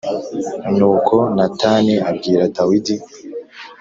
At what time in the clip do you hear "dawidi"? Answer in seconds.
2.55-2.95